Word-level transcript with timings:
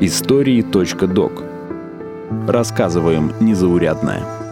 Истории.док 0.00 1.42
Рассказываем 2.48 3.34
незаурядное. 3.40 4.43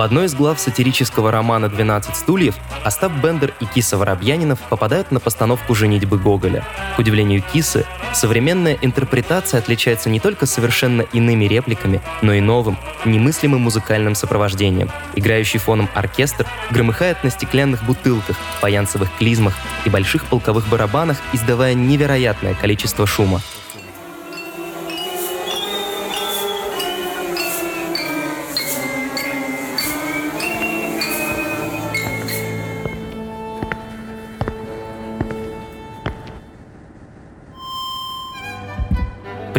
В 0.00 0.02
одной 0.02 0.24
из 0.24 0.34
глав 0.34 0.58
сатирического 0.58 1.30
романа 1.30 1.66
«12 1.66 2.14
стульев» 2.14 2.54
Остап 2.84 3.12
Бендер 3.22 3.52
и 3.60 3.66
Киса 3.66 3.98
Воробьянинов 3.98 4.58
попадают 4.58 5.10
на 5.10 5.20
постановку 5.20 5.74
«Женитьбы 5.74 6.16
Гоголя». 6.16 6.64
К 6.96 7.00
удивлению 7.00 7.42
Кисы, 7.42 7.84
современная 8.14 8.78
интерпретация 8.80 9.58
отличается 9.58 10.08
не 10.08 10.18
только 10.18 10.46
совершенно 10.46 11.02
иными 11.02 11.44
репликами, 11.44 12.00
но 12.22 12.32
и 12.32 12.40
новым, 12.40 12.78
немыслимым 13.04 13.60
музыкальным 13.60 14.14
сопровождением. 14.14 14.90
Играющий 15.16 15.58
фоном 15.58 15.90
оркестр 15.92 16.46
громыхает 16.70 17.22
на 17.22 17.28
стеклянных 17.28 17.84
бутылках, 17.84 18.36
фаянсовых 18.62 19.10
клизмах 19.18 19.54
и 19.84 19.90
больших 19.90 20.24
полковых 20.24 20.66
барабанах, 20.68 21.18
издавая 21.34 21.74
невероятное 21.74 22.54
количество 22.54 23.06
шума. 23.06 23.42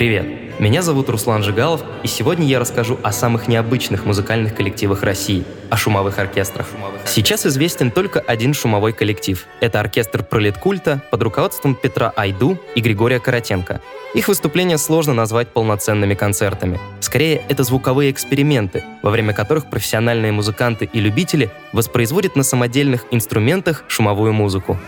Привет! 0.01 0.25
Меня 0.57 0.81
зовут 0.81 1.09
Руслан 1.09 1.43
Жигалов, 1.43 1.83
и 2.01 2.07
сегодня 2.07 2.47
я 2.47 2.57
расскажу 2.57 2.97
о 3.03 3.11
самых 3.11 3.47
необычных 3.47 4.03
музыкальных 4.03 4.55
коллективах 4.55 5.03
России, 5.03 5.43
о 5.69 5.77
шумовых 5.77 6.17
оркестрах. 6.17 6.65
Сейчас 7.05 7.45
известен 7.45 7.91
только 7.91 8.19
один 8.19 8.55
шумовой 8.55 8.93
коллектив. 8.93 9.45
Это 9.59 9.79
оркестр 9.79 10.23
пролеткульта 10.23 11.03
под 11.11 11.21
руководством 11.21 11.75
Петра 11.75 12.11
Айду 12.15 12.57
и 12.73 12.81
Григория 12.81 13.19
Каратенко. 13.19 13.79
Их 14.15 14.27
выступления 14.27 14.79
сложно 14.79 15.13
назвать 15.13 15.49
полноценными 15.49 16.15
концертами. 16.15 16.79
Скорее, 16.99 17.43
это 17.47 17.63
звуковые 17.63 18.09
эксперименты, 18.09 18.83
во 19.03 19.11
время 19.11 19.33
которых 19.33 19.69
профессиональные 19.69 20.31
музыканты 20.31 20.89
и 20.91 20.99
любители 20.99 21.51
воспроизводят 21.73 22.35
на 22.35 22.41
самодельных 22.41 23.05
инструментах 23.11 23.83
шумовую 23.87 24.33
музыку. 24.33 24.79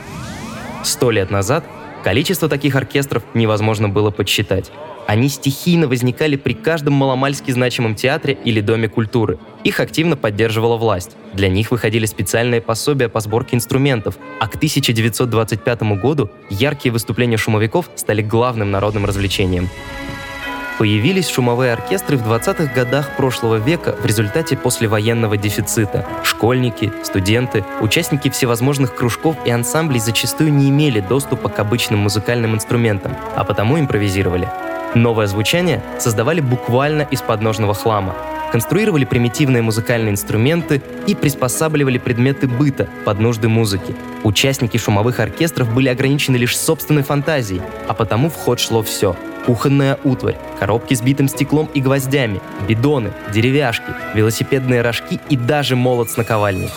Сто 0.84 1.12
лет 1.12 1.30
назад 1.30 1.64
количество 2.04 2.50
таких 2.50 2.76
оркестров 2.76 3.22
невозможно 3.36 3.90
было 3.90 4.10
подсчитать. 4.10 4.72
Они 5.08 5.30
стихийно 5.30 5.88
возникали 5.88 6.36
при 6.36 6.54
каждом 6.54 6.94
маломальски 6.94 7.52
значимом 7.52 7.96
театре 7.96 8.38
или 8.46 8.62
доме 8.62 8.88
культуры. 8.88 9.38
Их 9.64 9.80
активно 9.80 10.16
поддерживала 10.16 10.78
власть. 10.78 11.12
Для 11.34 11.50
них 11.50 11.72
выходили 11.72 12.06
специальные 12.06 12.62
пособия 12.62 13.10
по 13.10 13.20
сборке 13.20 13.56
инструментов, 13.56 14.18
а 14.40 14.48
к 14.48 14.56
1925 14.56 15.82
году 16.02 16.30
яркие 16.50 16.92
выступления 16.92 17.38
шумовиков 17.38 17.90
стали 17.96 18.22
главным 18.22 18.72
народным 18.72 19.06
развлечением. 19.06 19.70
Появились 20.80 21.30
шумовые 21.30 21.74
оркестры 21.74 22.18
в 22.18 22.28
20-х 22.28 22.74
годах 22.74 23.16
прошлого 23.16 23.58
века 23.58 23.96
в 24.02 24.06
результате 24.06 24.58
послевоенного 24.58 25.38
дефицита. 25.38 26.06
Школьники, 26.24 26.92
студенты, 27.04 27.64
участники 27.80 28.30
всевозможных 28.30 28.96
кружков 28.96 29.38
и 29.46 29.52
ансамблей 29.52 30.00
зачастую 30.00 30.52
не 30.52 30.70
имели 30.70 31.00
доступа 31.00 31.50
к 31.50 31.60
обычным 31.60 32.00
музыкальным 32.00 32.56
инструментам, 32.56 33.16
а 33.36 33.44
потому 33.44 33.80
импровизировали. 33.80 34.50
Новое 34.96 35.26
звучание 35.26 35.82
создавали 36.00 36.40
буквально 36.40 37.02
из 37.02 37.22
подножного 37.22 37.74
хлама. 37.74 38.16
Конструировали 38.52 39.06
примитивные 39.06 39.64
музыкальные 39.64 40.12
инструменты 40.12 40.84
и 41.08 41.16
приспосабливали 41.16 41.98
предметы 41.98 42.48
быта 42.48 42.88
под 43.04 43.20
нужды 43.20 43.50
музыки. 43.50 43.96
Участники 44.24 44.78
шумовых 44.78 45.20
оркестров 45.20 45.74
были 45.74 45.90
ограничены 45.90 46.36
лишь 46.36 46.56
собственной 46.56 47.02
фантазией, 47.02 47.62
а 47.88 47.96
потому 47.96 48.30
в 48.30 48.36
ход 48.36 48.60
шло 48.60 48.84
все. 48.84 49.16
Кухонная 49.48 49.98
утварь, 50.04 50.38
коробки 50.60 50.94
с 50.94 51.02
битым 51.02 51.28
стеклом 51.28 51.68
и 51.74 51.82
гвоздями, 51.82 52.40
бидоны, 52.68 53.12
деревяшки, 53.34 53.92
велосипедные 54.14 54.84
рожки 54.84 55.20
и 55.30 55.36
даже 55.36 55.76
молот 55.76 56.12
с 56.12 56.18
наковальней. 56.18 56.70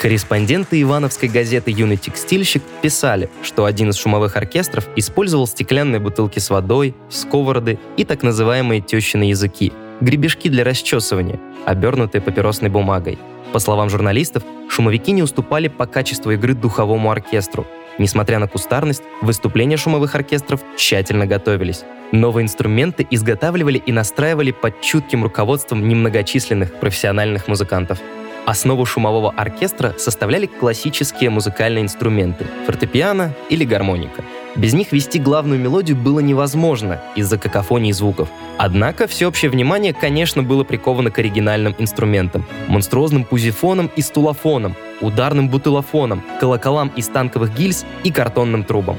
Корреспонденты 0.00 0.80
ивановской 0.82 1.28
газеты 1.28 1.70
«Юный 1.70 1.96
текстильщик» 1.96 2.62
писали, 2.82 3.30
что 3.42 3.64
один 3.64 3.90
из 3.90 3.96
шумовых 3.96 4.36
оркестров 4.36 4.86
использовал 4.94 5.46
стеклянные 5.46 6.00
бутылки 6.00 6.38
с 6.38 6.50
водой, 6.50 6.94
сковороды 7.08 7.78
и 7.96 8.04
так 8.04 8.22
называемые 8.22 8.82
тещины 8.82 9.24
языки– 9.24 9.72
гребешки 10.00 10.48
для 10.48 10.64
расчесывания, 10.64 11.40
обернутые 11.64 12.20
папиросной 12.20 12.68
бумагой. 12.68 13.18
По 13.52 13.58
словам 13.58 13.88
журналистов, 13.88 14.42
шумовики 14.68 15.12
не 15.12 15.22
уступали 15.22 15.68
по 15.68 15.86
качеству 15.86 16.30
игры 16.32 16.54
духовому 16.54 17.10
оркестру. 17.10 17.66
Несмотря 17.98 18.38
на 18.38 18.48
кустарность, 18.48 19.02
выступления 19.22 19.78
шумовых 19.78 20.14
оркестров 20.14 20.60
тщательно 20.76 21.26
готовились. 21.26 21.84
Новые 22.12 22.44
инструменты 22.44 23.06
изготавливали 23.10 23.78
и 23.78 23.92
настраивали 23.92 24.50
под 24.50 24.82
чутким 24.82 25.22
руководством 25.24 25.88
немногочисленных 25.88 26.74
профессиональных 26.74 27.48
музыкантов. 27.48 27.98
Основу 28.46 28.86
шумового 28.86 29.34
оркестра 29.36 29.94
составляли 29.98 30.46
классические 30.46 31.30
музыкальные 31.30 31.82
инструменты– 31.82 32.46
фортепиано 32.66 33.34
или 33.50 33.64
гармоника. 33.64 34.22
Без 34.54 34.72
них 34.72 34.92
вести 34.92 35.18
главную 35.18 35.60
мелодию 35.60 35.96
было 35.96 36.20
невозможно 36.20 37.00
из-за 37.16 37.38
какофонии 37.38 37.90
звуков. 37.90 38.28
Однако 38.56 39.08
всеобщее 39.08 39.50
внимание, 39.50 39.92
конечно, 39.92 40.44
было 40.44 40.62
приковано 40.62 41.10
к 41.10 41.18
оригинальным 41.18 41.74
инструментам– 41.78 42.46
монструозным 42.68 43.24
пузифоном 43.24 43.90
и 43.96 44.00
стулофоном, 44.00 44.76
ударным 45.00 45.48
бутылофоном, 45.48 46.22
колоколам 46.38 46.92
из 46.94 47.08
танковых 47.08 47.52
гильз 47.52 47.84
и 48.04 48.12
картонным 48.12 48.62
трубам. 48.62 48.96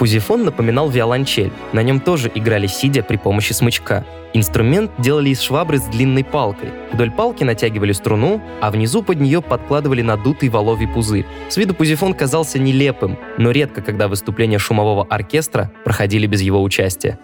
Пузифон 0.00 0.44
напоминал 0.44 0.88
виолончель, 0.88 1.52
на 1.74 1.82
нем 1.82 2.00
тоже 2.00 2.32
играли 2.34 2.66
сидя 2.66 3.02
при 3.02 3.18
помощи 3.18 3.52
смычка. 3.52 4.06
Инструмент 4.32 4.90
делали 4.96 5.28
из 5.28 5.42
швабры 5.42 5.76
с 5.76 5.82
длинной 5.82 6.24
палкой. 6.24 6.70
Вдоль 6.90 7.10
палки 7.10 7.44
натягивали 7.44 7.92
струну, 7.92 8.40
а 8.62 8.70
внизу 8.70 9.02
под 9.02 9.20
нее 9.20 9.42
подкладывали 9.42 10.00
надутый 10.00 10.48
воловий 10.48 10.88
пузырь. 10.88 11.26
С 11.50 11.58
виду 11.58 11.74
пузифон 11.74 12.14
казался 12.14 12.58
нелепым, 12.58 13.18
но 13.36 13.50
редко 13.50 13.82
когда 13.82 14.08
выступления 14.08 14.56
шумового 14.56 15.06
оркестра 15.10 15.70
проходили 15.84 16.26
без 16.26 16.40
его 16.40 16.62
участия. 16.62 17.18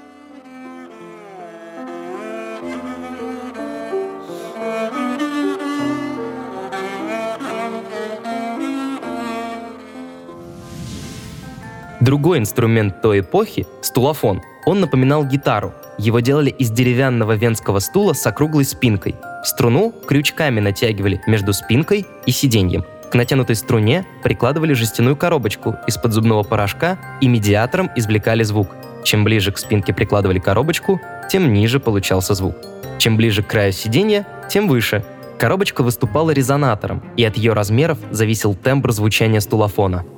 Другой 12.06 12.38
инструмент 12.38 13.02
той 13.02 13.18
эпохи– 13.18 13.66
стулофон. 13.82 14.40
Он 14.64 14.78
напоминал 14.78 15.24
гитару. 15.24 15.74
Его 15.98 16.20
делали 16.20 16.50
из 16.50 16.70
деревянного 16.70 17.32
венского 17.32 17.80
стула 17.80 18.12
с 18.12 18.24
округлой 18.24 18.64
спинкой. 18.64 19.16
Струну 19.42 19.92
крючками 20.06 20.60
натягивали 20.60 21.20
между 21.26 21.52
спинкой 21.52 22.06
и 22.24 22.30
сиденьем. 22.30 22.84
К 23.10 23.14
натянутой 23.16 23.56
струне 23.56 24.06
прикладывали 24.22 24.72
жестяную 24.72 25.16
коробочку 25.16 25.74
из-под 25.88 26.12
зубного 26.12 26.44
порошка 26.44 26.96
и 27.20 27.26
медиатором 27.26 27.90
извлекали 27.96 28.44
звук. 28.44 28.68
Чем 29.02 29.24
ближе 29.24 29.50
к 29.50 29.58
спинке 29.58 29.92
прикладывали 29.92 30.38
коробочку, 30.38 31.00
тем 31.28 31.52
ниже 31.52 31.80
получался 31.80 32.34
звук. 32.34 32.54
Чем 32.98 33.16
ближе 33.16 33.42
к 33.42 33.48
краю 33.48 33.72
сиденья, 33.72 34.24
тем 34.48 34.68
выше. 34.68 35.04
Коробочка 35.40 35.82
выступала 35.82 36.30
резонатором, 36.30 37.02
и 37.16 37.24
от 37.24 37.36
ее 37.36 37.52
размеров 37.52 37.98
зависел 38.12 38.54
тембр 38.54 38.92
звучания 38.92 39.40
стулофона– 39.40 40.04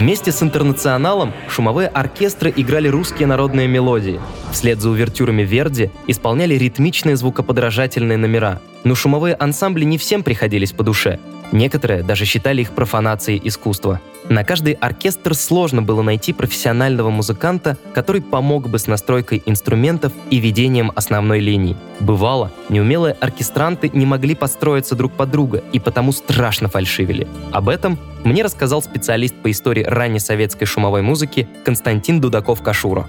Вместе 0.00 0.32
с 0.32 0.42
«Интернационалом» 0.42 1.34
шумовые 1.46 1.86
оркестры 1.86 2.50
играли 2.56 2.88
русские 2.88 3.28
народные 3.28 3.68
мелодии. 3.68 4.18
Вслед 4.50 4.80
за 4.80 4.88
увертюрами 4.88 5.42
Верди 5.42 5.90
исполняли 6.06 6.54
ритмичные 6.54 7.16
звукоподражательные 7.16 8.16
номера. 8.16 8.62
Но 8.82 8.94
шумовые 8.94 9.34
ансамбли 9.34 9.84
не 9.84 9.98
всем 9.98 10.22
приходились 10.22 10.72
по 10.72 10.82
душе. 10.82 11.18
Некоторые 11.52 12.02
даже 12.02 12.24
считали 12.24 12.62
их 12.62 12.72
профанацией 12.72 13.40
искусства. 13.44 14.00
На 14.28 14.44
каждый 14.44 14.74
оркестр 14.74 15.34
сложно 15.34 15.82
было 15.82 16.02
найти 16.02 16.32
профессионального 16.32 17.10
музыканта, 17.10 17.76
который 17.94 18.22
помог 18.22 18.68
бы 18.68 18.78
с 18.78 18.86
настройкой 18.86 19.42
инструментов 19.46 20.12
и 20.30 20.38
ведением 20.38 20.92
основной 20.94 21.40
линии. 21.40 21.76
Бывало, 21.98 22.52
неумелые 22.68 23.14
оркестранты 23.14 23.90
не 23.92 24.06
могли 24.06 24.34
построиться 24.34 24.94
друг 24.94 25.12
под 25.12 25.30
друга 25.30 25.64
и 25.72 25.80
потому 25.80 26.12
страшно 26.12 26.68
фальшивили. 26.68 27.26
Об 27.50 27.68
этом 27.68 27.98
мне 28.22 28.44
рассказал 28.44 28.82
специалист 28.82 29.34
по 29.34 29.50
истории 29.50 29.82
ранней 29.82 30.20
советской 30.20 30.66
шумовой 30.66 31.02
музыки 31.02 31.48
Константин 31.64 32.20
Дудаков-Кашура. 32.20 33.06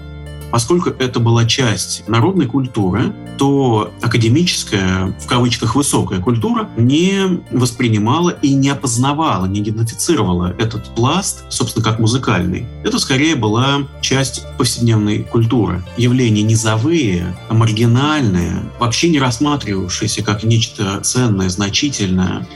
Поскольку 0.52 0.90
это 0.90 1.18
была 1.18 1.46
часть 1.46 2.06
народной 2.08 2.46
культуры, 2.46 3.14
то 3.38 3.90
академическая, 4.02 5.14
в 5.18 5.26
кавычках, 5.26 5.74
высокая 5.74 6.20
культура 6.20 6.68
не 6.76 7.40
воспринимала 7.50 8.30
и 8.30 8.52
не 8.52 8.68
опознавала, 8.68 9.46
не 9.46 9.60
идентифицировала 9.60 10.54
этот 10.58 10.94
пласт, 10.94 11.44
собственно, 11.48 11.82
как 11.82 11.98
музыкальный. 11.98 12.66
Это 12.84 12.98
скорее 12.98 13.34
была 13.34 13.88
часть 14.02 14.44
повседневной 14.58 15.22
культуры. 15.24 15.82
Явления 15.96 16.42
низовые, 16.42 17.34
маргинальные, 17.48 18.62
вообще 18.78 19.08
не 19.08 19.18
рассматривавшиеся 19.18 20.22
как 20.22 20.44
нечто 20.44 21.00
ценное, 21.00 21.48
значительное. 21.48 22.46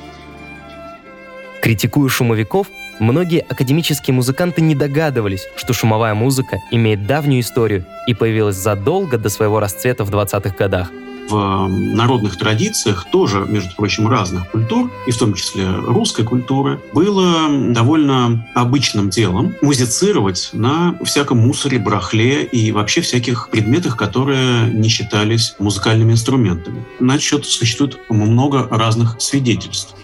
Критикуя 1.63 2.11
шумовиков, 2.11 2.67
Многие 2.99 3.41
академические 3.41 4.15
музыканты 4.15 4.63
не 4.63 4.75
догадывались, 4.75 5.47
что 5.57 5.75
шумовая 5.75 6.15
музыка 6.15 6.59
имеет 6.71 7.07
давнюю 7.07 7.41
историю 7.41 7.85
и 8.07 8.15
появилась 8.15 8.57
задолго 8.57 9.19
до 9.19 9.29
своего 9.29 9.61
расцвета 9.61 10.05
в 10.05 10.11
20-х 10.11 10.55
годах. 10.57 10.91
В 11.29 11.67
народных 11.69 12.39
традициях 12.39 13.07
тоже, 13.11 13.45
между 13.49 13.75
прочим, 13.75 14.07
разных 14.07 14.49
культур, 14.49 14.93
и 15.09 15.11
в 15.11 15.19
том 15.19 15.35
числе 15.35 15.67
русской 15.69 16.25
культуры, 16.25 16.81
было 16.95 17.49
довольно 17.73 18.47
обычным 18.55 19.11
делом 19.11 19.55
музицировать 19.61 20.51
на 20.53 20.97
всяком 21.05 21.39
мусоре, 21.39 21.81
барахле 21.81 22.45
и 22.45 22.71
вообще 22.71 23.01
всяких 23.01 23.49
предметах, 23.51 23.97
которые 23.97 24.71
не 24.73 24.89
считались 24.89 25.57
музыкальными 25.59 26.13
инструментами. 26.13 26.85
На 27.01 27.19
счет 27.19 27.45
существует 27.45 27.99
много 28.09 28.69
разных 28.71 29.17
свидетельств. 29.19 29.96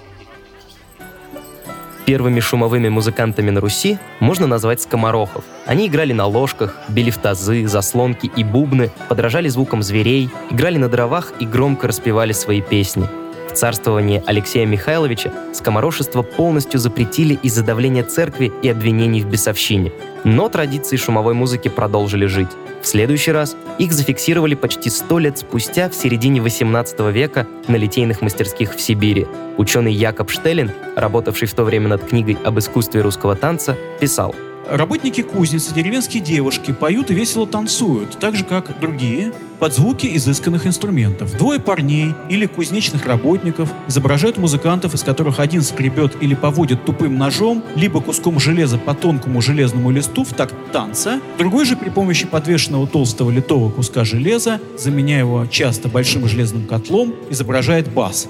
Первыми 2.05 2.41
шумовыми 2.41 2.89
музыкантами 2.89 3.51
на 3.51 3.61
Руси 3.61 3.99
можно 4.19 4.47
назвать 4.49 4.83
скоморохов. 4.83 5.45
Они 5.67 5.87
играли 5.87 6.13
на 6.13 6.27
ложках, 6.27 6.77
били 6.89 7.11
в 7.11 7.19
тазы, 7.19 7.69
заслонки 7.69 8.31
и 8.37 8.43
бубны, 8.43 8.91
подражали 9.09 9.49
звукам 9.49 9.83
зверей, 9.83 10.29
играли 10.51 10.79
на 10.79 10.89
дровах 10.89 11.33
и 11.39 11.47
громко 11.47 11.87
распевали 11.87 12.33
свои 12.33 12.61
песни. 12.61 13.22
В 13.53 13.55
царствовании 13.55 14.23
Алексея 14.25 14.65
Михайловича 14.65 15.31
скоморошество 15.53 16.23
полностью 16.23 16.81
запретили 16.81 17.39
из-за 17.43 17.63
давления 17.63 18.03
церкви 18.03 18.51
и 18.63 18.69
обвинений 18.69 19.21
в 19.21 19.27
бесовщине. 19.27 19.93
Но 20.25 20.49
традиции 20.49 20.97
шумовой 20.97 21.35
музыки 21.35 21.69
продолжили 21.69 22.25
жить. 22.25 22.49
В 22.81 22.87
следующий 22.87 23.31
раз 23.31 23.55
их 23.79 23.93
зафиксировали 23.93 24.55
почти 24.55 24.89
сто 24.89 25.19
лет 25.19 25.39
спустя, 25.39 25.91
в 25.91 25.95
середине 25.95 26.41
18 26.41 26.99
века, 27.13 27.47
на 27.69 27.77
литейных 27.77 28.23
мастерских 28.23 28.75
в 28.75 28.81
Сибири. 28.81 29.27
Ученый 29.59 29.93
Якоб 29.93 30.31
Штеллин, 30.31 30.73
работавший 30.97 31.47
в 31.47 31.53
то 31.53 31.65
время 31.65 31.89
над 31.89 32.05
книгой 32.05 32.39
об 32.45 32.59
искусстве 32.59 33.03
русского 33.03 33.37
танца, 33.37 33.77
писал– 34.01 34.35
Работники 34.71 35.23
кузницы, 35.23 35.75
деревенские 35.75 36.23
девушки 36.23 36.73
поют 36.73 37.11
и 37.11 37.15
весело 37.15 37.47
танцуют, 37.47 38.19
так 38.19 38.37
же 38.37 38.45
как 38.45 38.79
другие, 38.79 39.33
под 39.63 39.75
звуки 39.75 40.11
изысканных 40.17 40.67
инструментов. 40.67 41.39
Двое 41.39 41.61
парней 41.61 42.17
или 42.29 42.47
кузнечных 42.47 43.07
работников 43.07 43.73
изображают 43.87 44.37
музыкантов, 44.37 44.93
из 44.93 45.05
которых 45.05 45.39
один 45.39 45.63
скребет 45.63 46.17
или 46.21 46.35
поводит 46.35 46.85
тупым 46.85 47.17
ножом, 47.17 47.63
либо 47.77 48.01
куском 48.01 48.41
железа 48.41 48.77
по 48.77 48.93
тонкому 48.93 49.41
железному 49.41 49.93
листу 49.93 50.25
в 50.25 50.33
такт 50.33 50.57
танца, 50.73 51.21
другой 51.39 51.65
же 51.65 51.77
при 51.77 51.91
помощи 51.91 52.27
подвешенного 52.27 52.89
толстого 52.89 53.31
литого 53.31 53.71
куска 53.71 54.05
железа, 54.05 54.61
заменяя 54.77 55.21
его 55.21 55.47
часто 55.47 55.89
большим 55.89 56.27
железным 56.27 56.67
котлом, 56.67 57.15
изображает 57.31 57.89
бас. 57.89 58.27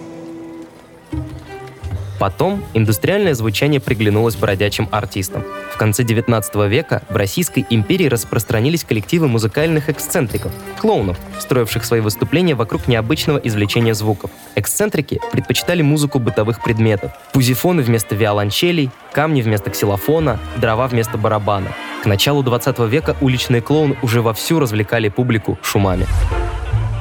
Потом 2.23 2.63
индустриальное 2.73 3.35
звучание 3.35 3.81
приглянулось 3.81 4.37
бродячим 4.37 4.89
артистам. 4.93 5.43
В 5.75 5.77
конце 5.77 6.05
19 6.05 6.55
века 6.71 7.03
в 7.09 7.17
Российской 7.17 7.67
империи 7.69 8.07
распространились 8.07 8.85
коллективы 8.85 9.27
музыкальных 9.27 9.89
эксцентриков, 9.89 10.53
клоунов, 10.79 11.19
строивших 11.41 11.85
свои 11.85 11.99
выступления 11.99 12.55
вокруг 12.55 12.87
необычного 12.87 13.39
извлечения 13.39 13.93
звуков. 13.93 14.31
Эксцентрики 14.55 15.19
предпочитали 15.33 15.83
музыку 15.83 16.21
бытовых 16.21 16.63
предметов. 16.63 17.11
Пузифоны 17.33 17.83
вместо 17.83 18.15
виолончелей, 18.15 18.91
камни 19.11 19.43
вместо 19.43 19.71
ксилофона, 19.71 20.39
дрова 20.59 20.87
вместо 20.87 21.19
барабана. 21.19 21.73
К 22.05 22.07
началу 22.07 22.45
20 22.45 22.79
века 22.89 23.17
уличные 23.21 23.63
клоуны 23.63 23.97
уже 24.01 24.23
вовсю 24.23 24.61
развлекали 24.61 25.09
публику 25.09 25.59
шумами. 25.61 26.07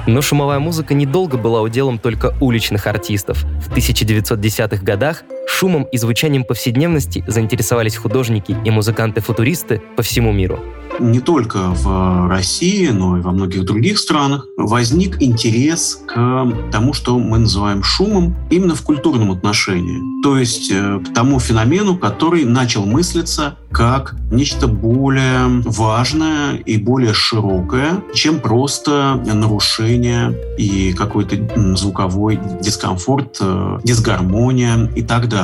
Но 0.07 0.21
шумовая 0.21 0.59
музыка 0.59 0.93
недолго 0.93 1.37
была 1.37 1.61
уделом 1.61 1.99
только 1.99 2.33
уличных 2.39 2.87
артистов. 2.87 3.43
В 3.43 3.71
1910-х 3.71 4.83
годах 4.83 5.23
шумом 5.51 5.83
и 5.91 5.97
звучанием 5.97 6.43
повседневности 6.43 7.23
заинтересовались 7.27 7.95
художники 7.95 8.55
и 8.65 8.71
музыканты-футуристы 8.71 9.81
по 9.95 10.03
всему 10.03 10.31
миру 10.31 10.59
не 11.01 11.19
только 11.19 11.57
в 11.69 12.27
России, 12.29 12.89
но 12.89 13.17
и 13.17 13.21
во 13.21 13.31
многих 13.31 13.65
других 13.65 13.97
странах 13.97 14.45
возник 14.57 15.21
интерес 15.21 16.01
к 16.07 16.47
тому, 16.71 16.93
что 16.93 17.17
мы 17.17 17.39
называем 17.39 17.83
шумом, 17.83 18.35
именно 18.49 18.75
в 18.75 18.81
культурном 18.83 19.31
отношении. 19.31 19.99
То 20.23 20.37
есть 20.37 20.71
э, 20.71 20.99
к 20.99 21.13
тому 21.13 21.39
феномену, 21.39 21.97
который 21.97 22.45
начал 22.45 22.85
мыслиться 22.85 23.55
как 23.71 24.15
нечто 24.31 24.67
более 24.67 25.61
важное 25.65 26.57
и 26.57 26.77
более 26.77 27.13
широкое, 27.13 28.03
чем 28.13 28.39
просто 28.39 29.19
нарушение 29.25 30.35
и 30.57 30.93
какой-то 30.93 31.37
звуковой 31.75 32.39
дискомфорт, 32.61 33.37
э, 33.41 33.79
дисгармония 33.83 34.91
и 34.95 35.01
так 35.01 35.27
далее. 35.27 35.40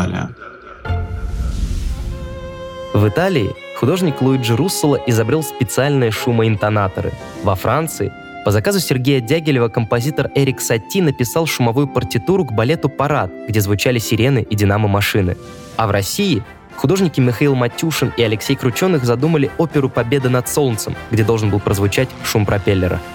В 2.93 3.07
Италии 3.07 3.53
художник 3.79 4.21
Луиджи 4.21 4.55
Русселло 4.55 4.99
изобрел 5.07 5.43
специальные 5.43 6.11
шумоинтонаторы. 6.11 7.13
Во 7.43 7.55
Франции 7.55 8.11
по 8.43 8.51
заказу 8.51 8.79
Сергея 8.79 9.21
Дягилева 9.21 9.67
композитор 9.67 10.31
Эрик 10.33 10.61
Сати 10.61 11.01
написал 11.01 11.45
шумовую 11.45 11.87
партитуру 11.87 12.45
к 12.45 12.53
балету 12.53 12.89
«Парад», 12.89 13.29
где 13.47 13.59
звучали 13.59 13.99
сирены 13.99 14.45
и 14.49 14.55
динамо-машины. 14.55 15.35
А 15.75 15.85
в 15.85 15.91
России 15.91 16.43
художники 16.75 17.19
Михаил 17.19 17.55
Матюшин 17.55 18.13
и 18.17 18.23
Алексей 18.23 18.55
Крученых 18.55 19.03
задумали 19.03 19.51
оперу 19.57 19.89
«Победа 19.89 20.29
над 20.29 20.47
солнцем», 20.47 20.95
где 21.11 21.23
должен 21.23 21.49
был 21.49 21.59
прозвучать 21.59 22.09
шум 22.23 22.45
пропеллера– 22.45 23.01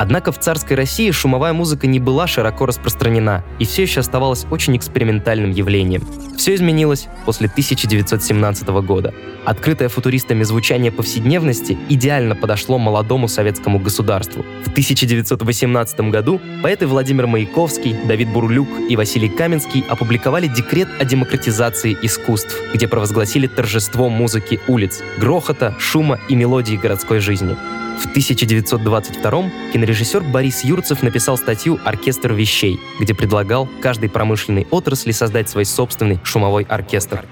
Однако 0.00 0.32
в 0.32 0.38
царской 0.38 0.76
России 0.76 1.10
шумовая 1.10 1.52
музыка 1.52 1.86
не 1.86 2.00
была 2.00 2.26
широко 2.26 2.64
распространена 2.64 3.44
и 3.58 3.66
все 3.66 3.82
еще 3.82 4.00
оставалась 4.00 4.46
очень 4.50 4.74
экспериментальным 4.74 5.50
явлением. 5.50 6.06
Все 6.40 6.54
изменилось 6.54 7.06
после 7.26 7.48
1917 7.48 8.66
года. 8.68 9.12
Открытое 9.44 9.90
футуристами 9.90 10.42
звучание 10.42 10.90
повседневности 10.90 11.76
идеально 11.90 12.34
подошло 12.34 12.78
молодому 12.78 13.28
советскому 13.28 13.78
государству. 13.78 14.42
В 14.64 14.68
1918 14.70 16.00
году 16.08 16.40
поэты 16.62 16.86
Владимир 16.86 17.26
Маяковский, 17.26 17.94
Давид 18.08 18.30
Бурлюк 18.30 18.68
и 18.88 18.96
Василий 18.96 19.28
Каменский 19.28 19.84
опубликовали 19.86 20.46
декрет 20.46 20.88
о 20.98 21.04
демократизации 21.04 21.94
искусств, 22.00 22.56
где 22.72 22.88
провозгласили 22.88 23.46
торжество 23.46 24.08
музыки 24.08 24.60
улиц, 24.66 25.02
грохота, 25.18 25.76
шума 25.78 26.18
и 26.30 26.36
мелодии 26.36 26.76
городской 26.76 27.20
жизни. 27.20 27.54
В 28.00 28.06
1922 28.06 29.50
кинорежиссер 29.74 30.22
Борис 30.22 30.64
Юрцев 30.64 31.02
написал 31.02 31.36
статью 31.36 31.78
«Оркестр 31.84 32.32
вещей», 32.32 32.80
где 32.98 33.14
предлагал 33.14 33.68
каждой 33.82 34.08
промышленной 34.08 34.66
отрасли 34.70 35.12
создать 35.12 35.50
свой 35.50 35.66
собственный 35.66 36.18
шумовой 36.30 36.64
оркестр. 36.68 37.24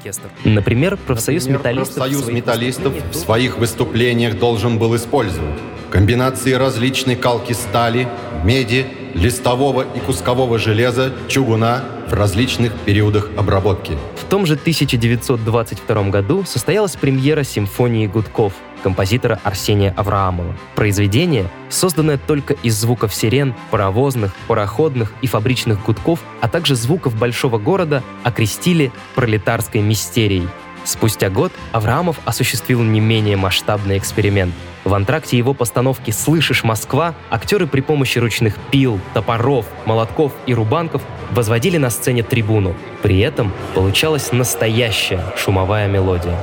Например, 0.45 0.97
профсоюз 0.97 1.45
Например, 1.45 1.61
металлистов, 1.61 1.95
профсоюз 1.95 2.25
в, 2.25 2.33
металлистов 2.33 2.93
в 3.11 3.15
своих 3.15 3.59
выступлениях 3.59 4.39
должен 4.39 4.79
был 4.79 4.97
использовать 4.97 5.55
комбинации 5.91 6.53
различной 6.53 7.17
калки 7.17 7.53
стали, 7.53 8.09
меди, 8.45 8.87
листового 9.15 9.87
и 9.95 10.01
кускового 10.01 10.59
железа, 10.59 11.13
чугуна 11.29 11.85
в 12.09 12.13
различных 12.13 12.73
периодах 12.73 13.31
обработки. 13.37 13.93
В 14.17 14.25
том 14.29 14.47
же 14.47 14.55
1922 14.55 16.03
году 16.11 16.45
состоялась 16.45 16.97
премьера 16.97 17.43
симфонии 17.43 18.07
Гудков– 18.07 18.53
композитора 18.83 19.41
Арсения 19.45 19.93
Авраамова. 19.97 20.55
Произведение, 20.75 21.49
созданное 21.69 22.19
только 22.19 22.55
из 22.55 22.77
звуков 22.77 23.15
сирен, 23.15 23.55
паровозных, 23.71 24.35
пароходных 24.47 25.13
и 25.23 25.27
фабричных 25.27 25.85
гудков, 25.85 26.21
а 26.41 26.49
также 26.49 26.75
звуков 26.75 27.17
большого 27.17 27.59
города, 27.59 28.03
окрестили 28.23 28.93
пролетарской 29.15 29.81
мистерией. 29.81 30.49
Спустя 30.85 31.29
год 31.29 31.53
Авраамов 31.73 32.17
осуществил 32.25 32.83
не 32.83 33.01
менее 33.01 33.37
масштабный 33.37 33.99
эксперимент. 33.99 34.55
В 34.85 34.95
антракте 34.95 35.37
его 35.37 35.53
постановки 35.53 36.11
«Слышишь, 36.11 36.65
Москва» 36.65 37.15
актеры 37.29 37.67
при 37.67 37.83
помощи 37.83 38.19
ручных 38.19 38.57
пил, 38.71 38.99
топоров, 39.13 39.67
молотков 39.85 40.33
и 40.47 40.55
рубанков 40.55 41.03
возводили 41.31 41.77
на 41.77 41.91
сцене 41.91 42.23
трибуну. 42.23 42.75
При 43.03 43.19
этом 43.19 43.53
получалась 43.75 44.33
настоящая 44.33 45.23
шумовая 45.37 45.89
мелодия. 45.89 46.39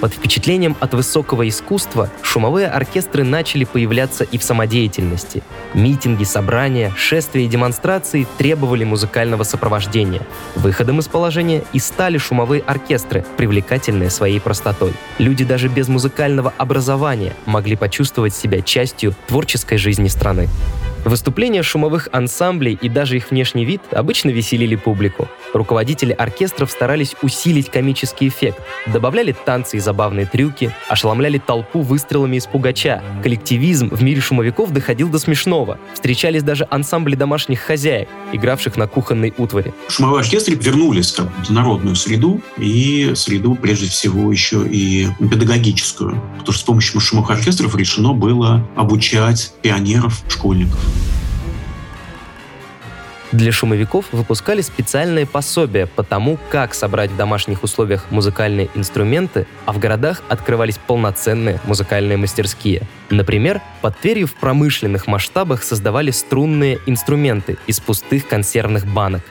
Под 0.00 0.14
впечатлением 0.14 0.76
от 0.80 0.94
высокого 0.94 1.46
искусства 1.46 2.08
шумовые 2.22 2.68
оркестры 2.68 3.22
начали 3.22 3.64
появляться 3.64 4.24
и 4.24 4.38
в 4.38 4.42
самодеятельности. 4.42 5.42
Митинги, 5.74 6.24
собрания, 6.24 6.90
шествия 6.96 7.44
и 7.44 7.48
демонстрации 7.48 8.26
требовали 8.38 8.84
музыкального 8.84 9.42
сопровождения. 9.42 10.22
Выходом 10.56 11.00
из 11.00 11.08
положения 11.08 11.62
и 11.74 11.78
стали 11.78 12.16
шумовые 12.16 12.62
оркестры, 12.62 13.24
привлекательные 13.36 14.08
своей 14.08 14.40
простотой. 14.40 14.94
Люди 15.18 15.44
даже 15.44 15.68
без 15.68 15.88
музыкального 15.88 16.54
образования 16.56 17.34
могли 17.44 17.76
почувствовать 17.76 18.34
себя 18.34 18.62
частью 18.62 19.14
творческой 19.26 19.76
жизни 19.76 20.08
страны. 20.08 20.48
Выступления 21.04 21.62
шумовых 21.62 22.08
ансамблей 22.12 22.78
и 22.80 22.88
даже 22.88 23.16
их 23.16 23.30
внешний 23.30 23.64
вид 23.64 23.80
обычно 23.90 24.30
веселили 24.30 24.76
публику. 24.76 25.28
Руководители 25.54 26.12
оркестров 26.12 26.70
старались 26.70 27.16
усилить 27.22 27.70
комический 27.70 28.28
эффект, 28.28 28.60
добавляли 28.86 29.34
танцы 29.44 29.78
и 29.78 29.80
забавные 29.80 30.26
трюки, 30.26 30.74
ошеломляли 30.88 31.38
толпу 31.38 31.80
выстрелами 31.80 32.36
из 32.36 32.46
пугача. 32.46 33.02
Коллективизм 33.22 33.88
в 33.88 34.02
мире 34.02 34.20
шумовиков 34.20 34.72
доходил 34.72 35.08
до 35.08 35.18
смешного. 35.18 35.78
Встречались 35.94 36.42
даже 36.42 36.66
ансамбли 36.70 37.16
домашних 37.16 37.60
хозяек, 37.60 38.08
игравших 38.32 38.76
на 38.76 38.86
кухонной 38.86 39.34
утвари. 39.38 39.72
Шумовые 39.88 40.20
оркестры 40.20 40.54
вернулись 40.54 41.16
в 41.18 41.50
народную 41.50 41.96
среду 41.96 42.40
и 42.58 43.12
среду, 43.14 43.54
прежде 43.54 43.88
всего, 43.88 44.30
еще 44.30 44.66
и 44.66 45.08
педагогическую. 45.18 46.20
Потому 46.38 46.52
что 46.52 46.60
с 46.60 46.62
помощью 46.62 47.00
шумовых 47.00 47.30
оркестров 47.30 47.74
решено 47.74 48.12
было 48.12 48.68
обучать 48.76 49.52
пионеров, 49.62 50.22
школьников. 50.28 50.78
Для 53.32 53.52
шумовиков 53.52 54.06
выпускали 54.10 54.60
специальные 54.60 55.24
пособия 55.24 55.86
по 55.86 56.02
тому, 56.02 56.36
как 56.50 56.74
собрать 56.74 57.12
в 57.12 57.16
домашних 57.16 57.62
условиях 57.62 58.06
музыкальные 58.10 58.70
инструменты, 58.74 59.46
а 59.66 59.72
в 59.72 59.78
городах 59.78 60.22
открывались 60.28 60.78
полноценные 60.84 61.60
музыкальные 61.64 62.16
мастерские. 62.16 62.82
Например, 63.08 63.60
под 63.82 63.96
Тверью 63.98 64.26
в 64.26 64.34
промышленных 64.34 65.06
масштабах 65.06 65.62
создавали 65.62 66.10
струнные 66.10 66.80
инструменты 66.86 67.56
из 67.68 67.78
пустых 67.78 68.26
консервных 68.26 68.84
банок. 68.86 69.22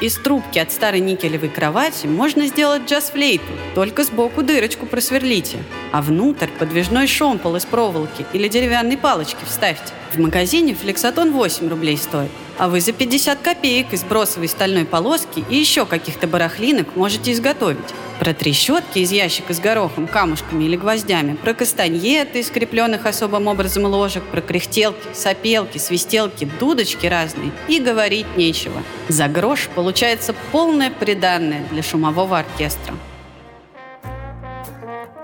Из 0.00 0.14
трубки 0.14 0.60
от 0.60 0.70
старой 0.70 1.00
никелевой 1.00 1.48
кровати 1.48 2.06
можно 2.06 2.46
сделать 2.46 2.88
джаз-флейту, 2.88 3.52
только 3.74 4.04
сбоку 4.04 4.44
дырочку 4.44 4.86
просверлите, 4.86 5.58
а 5.90 6.00
внутрь 6.02 6.46
подвижной 6.46 7.08
шомпол 7.08 7.56
из 7.56 7.64
проволоки 7.64 8.24
или 8.32 8.46
деревянной 8.46 8.96
палочки 8.96 9.44
вставьте. 9.44 9.92
В 10.12 10.18
магазине 10.20 10.76
флексотон 10.76 11.32
8 11.32 11.68
рублей 11.68 11.96
стоит, 11.96 12.30
а 12.58 12.68
вы 12.68 12.80
за 12.80 12.92
50 12.92 13.40
копеек 13.40 13.92
из 13.92 14.02
бросовой 14.04 14.48
стальной 14.48 14.84
полоски 14.84 15.44
и 15.48 15.56
еще 15.56 15.86
каких-то 15.86 16.26
барахлинок 16.26 16.96
можете 16.96 17.32
изготовить. 17.32 17.78
Про 18.18 18.34
трещотки 18.34 18.98
из 18.98 19.12
ящика 19.12 19.54
с 19.54 19.60
горохом, 19.60 20.08
камушками 20.08 20.64
или 20.64 20.76
гвоздями, 20.76 21.34
про 21.34 21.54
кастаньеты, 21.54 22.42
скрепленных 22.42 23.06
особым 23.06 23.46
образом 23.46 23.84
ложек, 23.84 24.24
про 24.24 24.40
кряхтелки, 24.40 25.06
сопелки, 25.14 25.78
свистелки, 25.78 26.48
дудочки 26.58 27.06
разные 27.06 27.52
и 27.68 27.78
говорить 27.78 28.26
нечего. 28.36 28.82
За 29.08 29.28
грош 29.28 29.68
получается 29.74 30.34
полное 30.50 30.90
приданное 30.90 31.64
для 31.70 31.82
шумового 31.82 32.40
оркестра. 32.40 32.94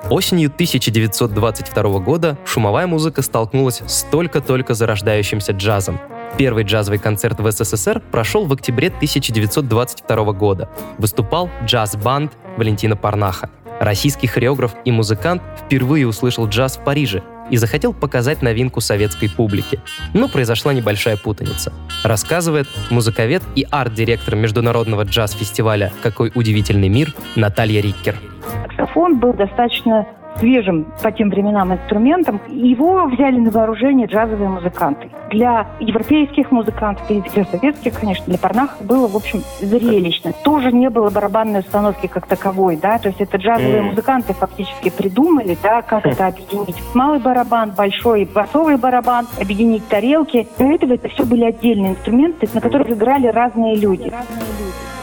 Осенью 0.09 0.50
1922 0.50 1.99
года 1.99 2.38
шумовая 2.45 2.87
музыка 2.87 3.23
столкнулась 3.23 3.81
с 3.87 4.05
только-только 4.05 4.75
зарождающимся 4.75 5.53
джазом. 5.53 5.99
Первый 6.37 6.64
джазовый 6.64 6.99
концерт 6.99 7.38
в 7.38 7.49
СССР 7.49 8.03
прошел 8.11 8.45
в 8.47 8.53
октябре 8.53 8.88
1922 8.88 10.33
года. 10.33 10.69
Выступал 10.99 11.49
джаз-банд 11.64 12.33
Валентина 12.57 12.97
Парнаха. 12.97 13.50
Российский 13.79 14.26
хореограф 14.26 14.75
и 14.85 14.91
музыкант 14.91 15.43
впервые 15.57 16.09
услышал 16.09 16.49
джаз 16.49 16.76
в 16.76 16.85
Париже 16.85 17.23
и 17.50 17.57
захотел 17.57 17.93
показать 17.93 18.43
новинку 18.43 18.81
советской 18.81 19.31
публике. 19.31 19.81
Но 20.12 20.29
произошла 20.29 20.73
небольшая 20.73 21.17
путаница. 21.17 21.73
Рассказывает 22.03 22.67
музыковед 22.91 23.43
и 23.55 23.64
арт-директор 23.71 24.35
международного 24.35 25.03
джаз-фестиваля 25.03 25.93
«Какой 26.03 26.33
удивительный 26.35 26.88
мир» 26.88 27.14
Наталья 27.37 27.81
Риккер. 27.81 28.17
Саксофон 28.50 29.21
был 29.21 29.35
достаточно 29.35 30.07
свежим 30.38 30.87
по 31.03 31.12
тем 31.12 31.31
временам 31.31 31.73
инструментом. 31.73 32.41
Его 32.49 33.07
взяли 33.07 33.38
на 33.38 33.50
вооружение 33.50 34.07
джазовые 34.07 34.49
музыканты. 34.49 35.11
Для 35.31 35.67
европейских 35.81 36.50
музыкантов 36.50 37.11
и 37.11 37.21
для 37.21 37.45
советских, 37.45 37.99
конечно, 37.99 38.25
для 38.26 38.38
Парнаха 38.38 38.83
было, 38.85 39.09
в 39.09 39.17
общем, 39.17 39.43
зрелищно. 39.61 40.33
Тоже 40.45 40.73
не 40.73 40.91
было 40.91 41.11
барабанной 41.11 41.61
установки 41.61 42.07
как 42.07 42.26
таковой, 42.26 42.76
да, 42.76 42.99
то 42.99 43.09
есть 43.09 43.21
это 43.21 43.37
джазовые 43.37 43.83
музыканты 43.83 44.33
фактически 44.35 44.91
придумали, 44.91 45.57
да, 45.62 45.83
как 45.83 46.07
это 46.07 46.26
объединить. 46.26 46.76
Малый 46.95 47.21
барабан, 47.21 47.73
большой 47.76 48.25
басовый 48.25 48.76
барабан, 48.76 49.26
объединить 49.41 49.87
тарелки. 49.88 50.47
До 50.59 50.64
этого 50.64 50.95
это 50.95 51.09
все 51.09 51.25
были 51.25 51.45
отдельные 51.45 51.93
инструменты, 51.93 52.49
на 52.53 52.61
которых 52.61 52.91
играли 52.91 53.26
разные 53.29 53.76
люди. 53.76 54.09
Разные 54.09 54.49
люди. 54.59 54.95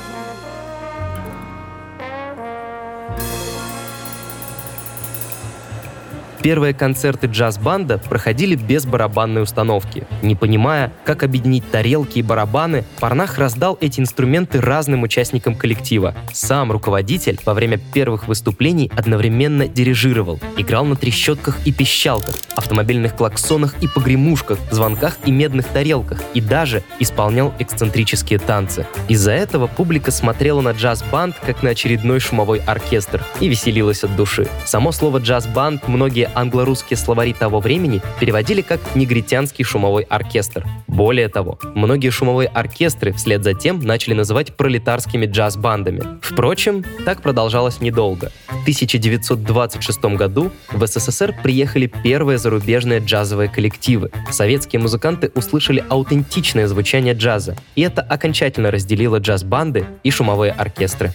Первые 6.41 6.73
концерты 6.73 7.27
джаз-банда 7.27 7.99
проходили 7.99 8.55
без 8.55 8.87
барабанной 8.87 9.43
установки. 9.43 10.05
Не 10.23 10.35
понимая, 10.35 10.91
как 11.05 11.21
объединить 11.21 11.69
тарелки 11.69 12.17
и 12.17 12.23
барабаны, 12.23 12.83
Парнах 12.99 13.37
раздал 13.37 13.77
эти 13.79 13.99
инструменты 13.99 14.59
разным 14.59 15.03
участникам 15.03 15.53
коллектива. 15.53 16.15
Сам 16.33 16.71
руководитель 16.71 17.39
во 17.45 17.53
время 17.53 17.77
первых 17.77 18.27
выступлений 18.27 18.91
одновременно 18.97 19.67
дирижировал, 19.67 20.39
играл 20.57 20.85
на 20.85 20.95
трещотках 20.95 21.59
и 21.65 21.71
пищалках, 21.71 22.35
автомобильных 22.55 23.15
клаксонах 23.15 23.75
и 23.81 23.87
погремушках, 23.87 24.57
звонках 24.71 25.17
и 25.25 25.31
медных 25.31 25.67
тарелках, 25.67 26.23
и 26.33 26.41
даже 26.41 26.81
исполнял 26.97 27.53
эксцентрические 27.59 28.39
танцы. 28.39 28.87
Из-за 29.07 29.31
этого 29.31 29.67
публика 29.67 30.09
смотрела 30.09 30.61
на 30.61 30.71
джаз-банд 30.71 31.35
как 31.45 31.61
на 31.61 31.69
очередной 31.69 32.19
шумовой 32.19 32.59
оркестр 32.65 33.23
и 33.39 33.47
веселилась 33.47 34.03
от 34.03 34.15
души. 34.15 34.47
Само 34.65 34.91
слово 34.91 35.19
джаз-банд 35.19 35.87
многие 35.87 36.30
англо-русские 36.35 36.97
словари 36.97 37.33
того 37.33 37.59
времени 37.59 38.01
переводили 38.19 38.61
как 38.61 38.79
«негритянский 38.95 39.63
шумовой 39.63 40.03
оркестр». 40.03 40.65
Более 40.87 41.29
того, 41.29 41.57
многие 41.75 42.09
шумовые 42.09 42.47
оркестры 42.47 43.13
вслед 43.13 43.43
за 43.43 43.53
тем 43.53 43.79
начали 43.79 44.13
называть 44.13 44.55
пролетарскими 44.57 45.25
джаз-бандами. 45.25 46.01
Впрочем, 46.21 46.83
так 47.05 47.21
продолжалось 47.21 47.81
недолго. 47.81 48.31
В 48.47 48.61
1926 48.61 50.03
году 50.17 50.51
в 50.71 50.85
СССР 50.85 51.35
приехали 51.41 51.91
первые 52.03 52.37
зарубежные 52.37 52.99
джазовые 52.99 53.49
коллективы. 53.49 54.11
Советские 54.29 54.81
музыканты 54.81 55.31
услышали 55.33 55.83
аутентичное 55.89 56.67
звучание 56.67 57.13
джаза, 57.13 57.55
и 57.75 57.81
это 57.81 58.01
окончательно 58.01 58.71
разделило 58.71 59.17
джаз-банды 59.17 59.85
и 60.03 60.11
шумовые 60.11 60.51
оркестры. 60.51 61.13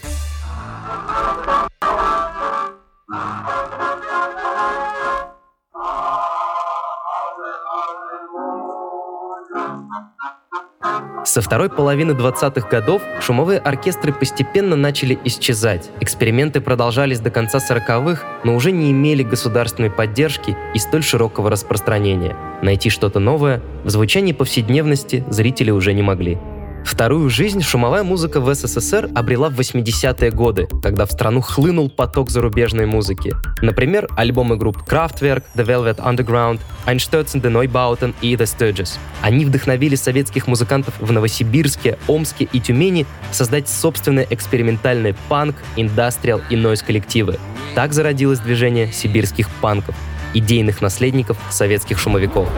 Со 11.36 11.42
второй 11.42 11.68
половины 11.68 12.12
20-х 12.12 12.66
годов 12.66 13.02
шумовые 13.20 13.58
оркестры 13.58 14.10
постепенно 14.10 14.74
начали 14.74 15.18
исчезать. 15.24 15.90
Эксперименты 16.00 16.62
продолжались 16.62 17.20
до 17.20 17.28
конца 17.28 17.58
40-х, 17.58 18.24
но 18.42 18.54
уже 18.54 18.72
не 18.72 18.90
имели 18.90 19.22
государственной 19.22 19.90
поддержки 19.90 20.56
и 20.72 20.78
столь 20.78 21.02
широкого 21.02 21.50
распространения. 21.50 22.34
Найти 22.62 22.88
что-то 22.88 23.20
новое 23.20 23.60
в 23.84 23.90
звучании 23.90 24.32
повседневности 24.32 25.26
зрители 25.28 25.70
уже 25.70 25.92
не 25.92 26.02
могли. 26.02 26.38
Вторую 26.86 27.28
жизнь 27.30 27.62
шумовая 27.62 28.04
музыка 28.04 28.40
в 28.40 28.54
СССР 28.54 29.10
обрела 29.12 29.50
в 29.50 29.58
80-е 29.58 30.30
годы, 30.30 30.68
когда 30.82 31.04
в 31.04 31.10
страну 31.10 31.40
хлынул 31.40 31.90
поток 31.90 32.30
зарубежной 32.30 32.86
музыки. 32.86 33.34
Например, 33.60 34.08
альбомы 34.16 34.56
групп 34.56 34.78
Kraftwerk, 34.88 35.42
The 35.56 35.66
Velvet 35.66 35.96
Underground, 35.96 36.60
Einstürzen, 36.86 37.42
The 37.42 37.50
Neubauten 37.50 38.14
и 38.22 38.36
The 38.36 38.44
Sturges. 38.44 38.98
Они 39.20 39.44
вдохновили 39.44 39.96
советских 39.96 40.46
музыкантов 40.46 40.94
в 41.00 41.10
Новосибирске, 41.10 41.98
Омске 42.06 42.48
и 42.50 42.60
Тюмени 42.60 43.04
создать 43.32 43.68
собственные 43.68 44.28
экспериментальные 44.30 45.16
панк, 45.28 45.56
индастриал 45.74 46.40
и 46.50 46.56
нойз 46.56 46.82
коллективы. 46.82 47.40
Так 47.74 47.92
зародилось 47.92 48.38
движение 48.38 48.92
сибирских 48.92 49.50
панков, 49.60 49.96
идейных 50.34 50.80
наследников 50.80 51.36
советских 51.50 51.98
шумовиков. 51.98 52.48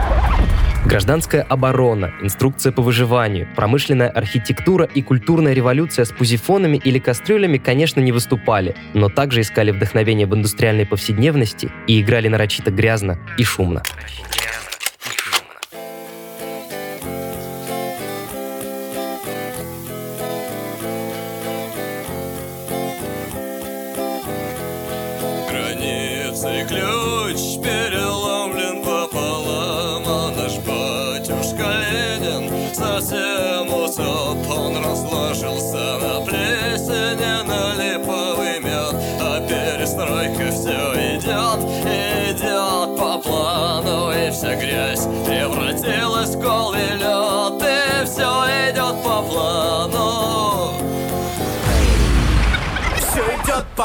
Гражданская 0.86 1.42
оборона, 1.42 2.12
инструкция 2.22 2.72
по 2.72 2.82
выживанию, 2.82 3.48
промышленная 3.54 4.08
архитектура 4.08 4.84
и 4.86 5.02
культурная 5.02 5.52
революция 5.52 6.04
с 6.04 6.10
пузифонами 6.10 6.76
или 6.78 6.98
кастрюлями, 6.98 7.58
конечно, 7.58 8.00
не 8.00 8.12
выступали, 8.12 8.74
но 8.94 9.08
также 9.08 9.42
искали 9.42 9.70
вдохновение 9.70 10.26
в 10.26 10.34
индустриальной 10.34 10.86
повседневности 10.86 11.70
и 11.86 12.00
играли 12.00 12.28
нарочито 12.28 12.70
грязно 12.70 13.18
и 13.36 13.44
шумно. 13.44 13.82
Границы 13.96 14.67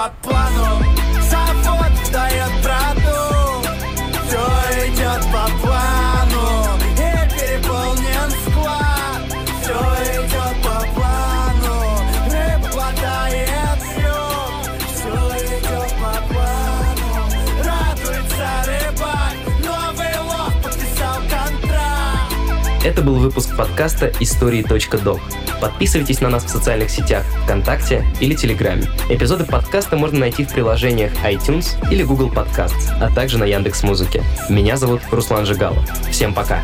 odpadną 0.06 0.93
Это 22.84 23.02
был 23.02 23.16
выпуск 23.16 23.56
подкаста 23.56 24.12
«Истории.док». 24.20 25.22
Подписывайтесь 25.62 26.20
на 26.20 26.30
нас 26.30 26.44
в 26.44 26.50
социальных 26.50 26.90
сетях 26.90 27.24
ВКонтакте 27.46 28.06
или 28.20 28.36
Телеграме. 28.36 28.90
Эпизоды 29.10 29.46
подкаста 29.46 29.96
можно 29.96 30.20
найти 30.20 30.44
в 30.44 30.52
приложениях 30.52 31.14
iTunes 31.24 31.78
или 31.90 32.04
Google 32.04 32.30
Podcasts, 32.30 32.92
а 33.00 33.10
также 33.10 33.38
на 33.38 33.46
Яндекс.Музыке. 33.46 34.22
Меня 34.50 34.76
зовут 34.76 35.00
Руслан 35.12 35.46
Жигалов. 35.46 35.90
Всем 36.12 36.34
пока! 36.34 36.62